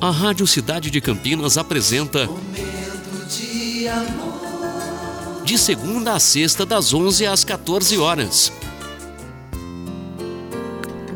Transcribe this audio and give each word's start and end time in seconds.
a 0.00 0.10
Rádio 0.10 0.46
Cidade 0.46 0.90
de 0.90 1.00
Campinas 1.00 1.56
apresenta 1.56 2.26
Momento 2.26 3.26
de 3.28 3.88
amor. 3.88 5.42
de 5.42 5.58
segunda 5.58 6.12
a 6.12 6.20
sexta 6.20 6.66
das 6.66 6.92
11 6.92 7.24
às 7.26 7.44
14 7.44 7.96
horas. 7.98 8.52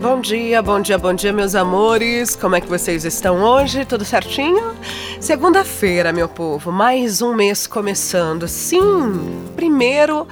Bom 0.01 0.23
dia, 0.23 0.63
bom 0.63 0.81
dia, 0.81 0.97
bom 0.97 1.13
dia, 1.13 1.31
meus 1.31 1.55
amores. 1.55 2.35
Como 2.35 2.57
é 2.57 2.61
que 2.61 2.69
vocês 2.69 3.05
estão 3.05 3.43
hoje? 3.43 3.85
Tudo 3.85 4.03
certinho? 4.03 4.75
Segunda-feira, 5.21 6.11
meu 6.11 6.27
povo, 6.27 6.73
mais 6.73 7.21
um 7.21 7.35
mês 7.35 7.67
começando. 7.67 8.49
Sim, 8.49 8.81
primeiro 9.55 10.27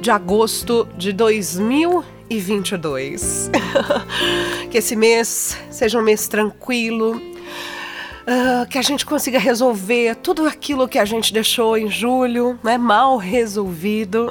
de 0.00 0.10
agosto 0.10 0.88
de 0.96 1.12
2022. 1.12 3.50
que 4.70 4.78
esse 4.78 4.96
mês 4.96 5.54
seja 5.70 5.98
um 5.98 6.02
mês 6.02 6.26
tranquilo. 6.26 7.20
Ah, 8.32 8.64
que 8.64 8.78
a 8.78 8.82
gente 8.82 9.04
consiga 9.04 9.40
resolver 9.40 10.14
tudo 10.14 10.46
aquilo 10.46 10.86
que 10.86 11.00
a 11.00 11.04
gente 11.04 11.32
deixou 11.32 11.76
em 11.76 11.90
julho, 11.90 12.56
né, 12.62 12.78
mal 12.78 13.16
resolvido. 13.16 14.30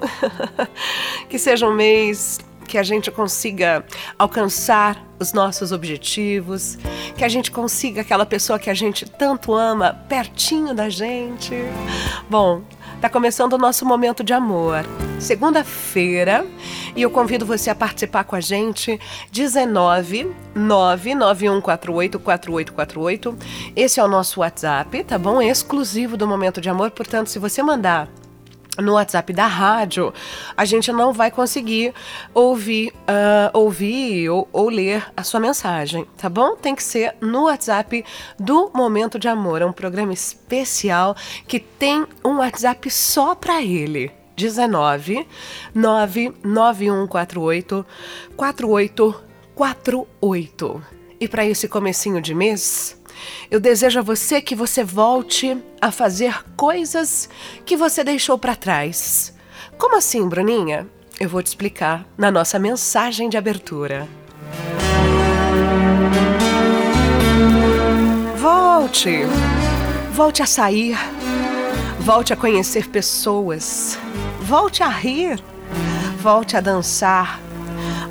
que 1.28 1.38
seja 1.38 1.68
um 1.68 1.74
mês 1.74 2.40
que 2.66 2.78
a 2.78 2.84
gente 2.84 3.12
consiga 3.12 3.84
alcançar 4.18 5.04
os 5.20 5.34
nossos 5.34 5.74
objetivos, 5.74 6.78
que 7.18 7.26
a 7.26 7.28
gente 7.28 7.52
consiga 7.52 8.00
aquela 8.00 8.26
pessoa 8.26 8.58
que 8.58 8.70
a 8.70 8.74
gente 8.74 9.06
tanto 9.06 9.54
ama 9.54 9.94
pertinho 10.08 10.74
da 10.74 10.88
gente. 10.88 11.54
Bom, 12.30 12.62
tá 13.00 13.10
começando 13.10 13.54
o 13.54 13.58
nosso 13.58 13.86
momento 13.86 14.24
de 14.24 14.34
amor. 14.34 14.86
Segunda-feira, 15.20 16.46
e 16.96 17.02
eu 17.02 17.10
convido 17.10 17.46
você 17.46 17.70
a 17.70 17.76
participar 17.76 18.24
com 18.24 18.36
a 18.36 18.42
gente 18.42 19.00
19 19.32 20.32
99148 20.56 22.20
4848. 22.20 23.38
Esse 23.76 24.00
é 24.00 24.04
o 24.04 24.08
nosso 24.08 24.42
WhatsApp, 24.42 25.04
tá 25.04 25.18
bom? 25.18 25.42
Exclusivo 25.42 26.18
do 26.18 26.28
momento 26.28 26.60
de 26.62 26.70
amor, 26.70 26.92
portanto, 26.92 27.30
se 27.30 27.40
você 27.40 27.64
mandar 27.64 28.10
no 28.82 28.94
WhatsApp 28.94 29.34
da 29.34 29.48
rádio, 29.48 30.14
a 30.56 30.64
gente 30.66 30.92
não 30.92 31.12
vai 31.14 31.32
conseguir 31.32 31.94
ouvir, 32.34 32.94
ah, 33.08 33.50
ouvir 33.54 34.30
ou, 34.30 34.48
ou 34.52 34.70
ler 34.70 35.06
a 35.16 35.24
sua 35.24 35.40
mensagem, 35.40 36.06
tá 36.18 36.28
bom? 36.30 36.56
Tem 36.56 36.76
que 36.76 36.84
ser 36.84 37.16
no 37.22 37.46
WhatsApp 37.46 38.04
do 38.40 38.72
Momento 38.74 39.20
de 39.20 39.28
Amor. 39.28 39.62
É 39.62 39.66
um 39.66 39.74
programa 39.74 40.14
especial 40.14 41.16
que 41.48 41.60
tem 41.60 42.06
um 42.24 42.38
WhatsApp 42.38 42.90
só 42.90 43.36
para 43.36 43.62
ele. 43.62 44.12
19 44.36 45.28
99148 45.76 47.86
4848. 48.38 50.82
E 51.20 51.28
para 51.28 51.46
esse 51.46 51.68
comecinho 51.68 52.22
de 52.22 52.34
mês, 52.34 52.99
eu 53.50 53.60
desejo 53.60 54.00
a 54.00 54.04
você 54.04 54.42
que 54.42 54.56
você 54.56 54.84
volte 54.84 55.58
a 55.82 55.92
fazer 55.92 56.44
coisas 56.56 57.30
que 57.66 57.76
você 57.76 58.04
deixou 58.04 58.38
para 58.38 58.56
trás. 58.56 59.34
Como 59.78 59.98
assim, 59.98 60.28
Bruninha? 60.28 60.88
Eu 61.20 61.30
vou 61.30 61.44
te 61.44 61.48
explicar 61.48 62.06
na 62.18 62.32
nossa 62.32 62.58
mensagem 62.58 63.30
de 63.30 63.38
abertura. 63.38 64.08
Volte! 68.38 69.26
Volte 70.14 70.42
a 70.42 70.46
sair. 70.46 70.98
Volte 72.00 72.34
a 72.34 72.36
conhecer 72.36 72.90
pessoas. 72.90 73.98
Volte 74.42 74.84
a 74.84 74.90
rir. 74.90 75.42
Volte 76.22 76.58
a 76.58 76.62
dançar. 76.62 77.40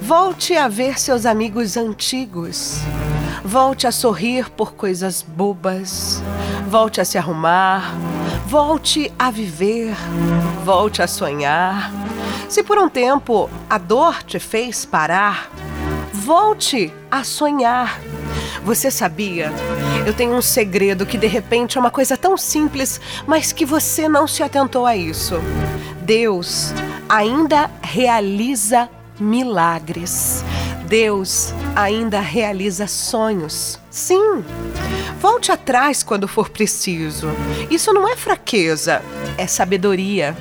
Volte 0.01 0.57
a 0.57 0.69
ver 0.69 0.99
seus 0.99 1.27
amigos 1.27 1.77
antigos. 1.77 2.81
Volte 3.49 3.87
a 3.87 3.91
sorrir 3.91 4.51
por 4.51 4.75
coisas 4.75 5.23
bobas. 5.23 6.23
Volte 6.69 7.01
a 7.01 7.05
se 7.05 7.17
arrumar. 7.17 7.95
Volte 8.47 9.11
a 9.19 9.31
viver. 9.31 9.97
Volte 10.67 11.01
a 11.01 11.07
sonhar. 11.07 11.91
Se 12.47 12.63
por 12.63 12.77
um 12.77 12.91
tempo 12.91 13.49
a 13.71 13.79
dor 13.79 14.23
te 14.23 14.39
fez 14.39 14.85
parar, 14.85 15.51
volte 16.13 16.93
a 17.11 17.25
sonhar. 17.25 17.99
Você 18.65 18.91
sabia? 18.91 19.51
Eu 20.07 20.13
tenho 20.13 20.35
um 20.37 20.43
segredo 20.43 21.07
que 21.07 21.17
de 21.17 21.27
repente 21.27 21.79
é 21.79 21.81
uma 21.81 21.91
coisa 21.91 22.19
tão 22.19 22.37
simples, 22.37 23.01
mas 23.27 23.51
que 23.51 23.65
você 23.65 24.11
não 24.11 24.29
se 24.29 24.43
atentou 24.43 24.85
a 24.85 24.95
isso. 24.95 25.37
Deus 26.03 26.75
ainda 27.09 27.71
realiza 27.81 28.91
milagres. 29.19 30.45
Deus 30.89 31.53
ainda 31.77 32.19
realiza 32.19 32.87
sonhos. 32.87 33.79
Sim. 33.91 34.43
Volte 35.21 35.53
atrás 35.53 36.03
quando 36.03 36.27
for 36.27 36.49
preciso. 36.49 37.29
Isso 37.71 37.93
não 37.93 38.09
é 38.09 38.17
fraqueza, 38.17 39.03
é 39.37 39.47
sabedoria. 39.47 40.35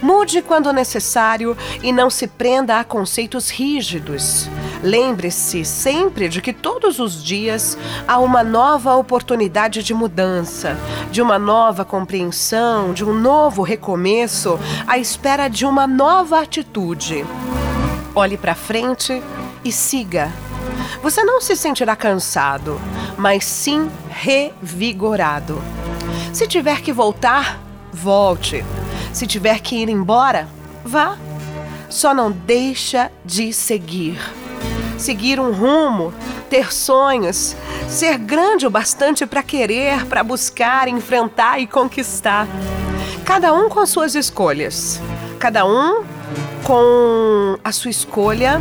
Mude 0.00 0.42
quando 0.42 0.72
necessário 0.72 1.56
e 1.82 1.92
não 1.92 2.08
se 2.08 2.28
prenda 2.28 2.78
a 2.78 2.84
conceitos 2.84 3.50
rígidos. 3.50 4.48
Lembre-se 4.80 5.64
sempre 5.64 6.28
de 6.28 6.40
que 6.40 6.52
todos 6.52 7.00
os 7.00 7.22
dias 7.22 7.76
há 8.06 8.18
uma 8.18 8.44
nova 8.44 8.94
oportunidade 8.94 9.82
de 9.82 9.92
mudança, 9.92 10.78
de 11.10 11.20
uma 11.20 11.38
nova 11.38 11.84
compreensão, 11.84 12.92
de 12.92 13.04
um 13.04 13.12
novo 13.12 13.62
recomeço, 13.62 14.58
à 14.86 14.98
espera 14.98 15.48
de 15.48 15.66
uma 15.66 15.86
nova 15.86 16.40
atitude. 16.40 17.26
Olhe 18.14 18.36
para 18.36 18.54
frente 18.54 19.22
e 19.64 19.72
siga. 19.72 20.32
Você 21.02 21.22
não 21.22 21.40
se 21.40 21.56
sentirá 21.56 21.96
cansado, 21.96 22.80
mas 23.16 23.44
sim 23.44 23.90
revigorado. 24.08 25.60
Se 26.32 26.46
tiver 26.46 26.80
que 26.80 26.92
voltar, 26.92 27.60
volte. 27.92 28.64
Se 29.12 29.26
tiver 29.26 29.60
que 29.60 29.76
ir 29.76 29.88
embora, 29.88 30.48
vá. 30.84 31.16
Só 31.88 32.14
não 32.14 32.30
deixa 32.30 33.10
de 33.24 33.52
seguir. 33.52 34.18
Seguir 34.96 35.40
um 35.40 35.52
rumo, 35.52 36.12
ter 36.48 36.72
sonhos, 36.72 37.56
ser 37.88 38.18
grande 38.18 38.66
o 38.66 38.70
bastante 38.70 39.26
para 39.26 39.42
querer, 39.42 40.04
para 40.06 40.22
buscar, 40.22 40.86
enfrentar 40.88 41.58
e 41.58 41.66
conquistar. 41.66 42.46
Cada 43.24 43.52
um 43.54 43.68
com 43.68 43.84
suas 43.86 44.14
escolhas. 44.14 45.00
Cada 45.38 45.64
um 45.64 46.04
com 46.62 47.58
a 47.64 47.72
sua 47.72 47.90
escolha 47.90 48.60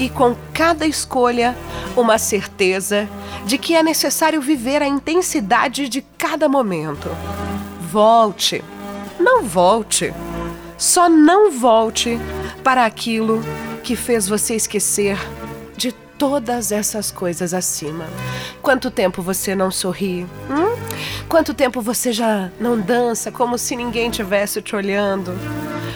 e 0.00 0.08
com 0.08 0.34
cada 0.54 0.86
escolha 0.86 1.54
uma 1.94 2.16
certeza 2.16 3.06
de 3.44 3.58
que 3.58 3.76
é 3.76 3.82
necessário 3.82 4.40
viver 4.40 4.82
a 4.82 4.86
intensidade 4.86 5.90
de 5.90 6.00
cada 6.16 6.48
momento. 6.48 7.10
Volte, 7.82 8.64
não 9.18 9.44
volte, 9.44 10.12
só 10.78 11.06
não 11.06 11.50
volte 11.50 12.18
para 12.64 12.86
aquilo 12.86 13.42
que 13.82 13.94
fez 13.94 14.26
você 14.26 14.54
esquecer 14.54 15.18
de 15.76 15.92
todas 15.92 16.72
essas 16.72 17.10
coisas 17.10 17.52
acima. 17.52 18.06
Quanto 18.62 18.90
tempo 18.90 19.20
você 19.20 19.54
não 19.54 19.70
sorri? 19.70 20.26
Hum? 20.48 20.80
Quanto 21.28 21.52
tempo 21.52 21.82
você 21.82 22.10
já 22.10 22.50
não 22.58 22.80
dança 22.80 23.30
como 23.30 23.58
se 23.58 23.76
ninguém 23.76 24.10
tivesse 24.10 24.62
te 24.62 24.74
olhando? 24.74 25.32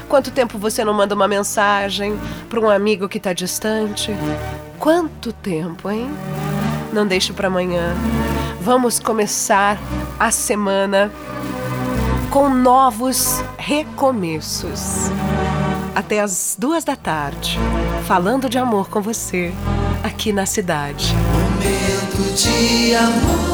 Quanto 0.08 0.30
tempo 0.30 0.58
você 0.58 0.84
não 0.84 0.94
manda 0.94 1.14
uma 1.14 1.26
mensagem 1.28 2.18
para 2.48 2.60
um 2.60 2.68
amigo 2.68 3.08
que 3.08 3.18
está 3.18 3.32
distante? 3.32 4.12
Quanto 4.78 5.32
tempo, 5.32 5.90
hein? 5.90 6.10
Não 6.92 7.06
deixe 7.06 7.32
para 7.32 7.48
amanhã. 7.48 7.94
Vamos 8.60 8.98
começar 8.98 9.78
a 10.18 10.30
semana 10.30 11.10
com 12.30 12.48
novos 12.48 13.42
recomeços. 13.56 15.10
Até 15.94 16.20
as 16.20 16.56
duas 16.58 16.82
da 16.82 16.96
tarde, 16.96 17.58
falando 18.06 18.48
de 18.48 18.58
amor 18.58 18.88
com 18.88 19.00
você 19.00 19.52
aqui 20.02 20.32
na 20.32 20.44
cidade. 20.44 21.14
Momento 21.14 22.34
de 22.34 22.94
amor. 22.94 23.53